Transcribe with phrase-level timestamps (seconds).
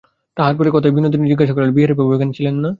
[0.37, 2.69] তাহার পরে কথায় কথায় বিনোদিনী জিজ্ঞাসা করিল, বিহারীবাবু এখানে ছিলেন না?